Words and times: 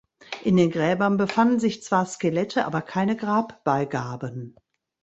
In 0.43 0.57
den 0.57 0.71
Gräbern 0.71 1.17
befanden 1.17 1.59
sich 1.59 1.83
zwar 1.83 2.07
Skelette, 2.07 2.65
aber 2.65 2.81
keine 2.81 3.15
Grabbeigaben. 3.15 4.55